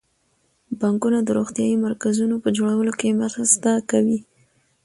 [0.79, 4.19] بانکونه د روغتیايي مرکزونو په جوړولو کې مرسته کوي.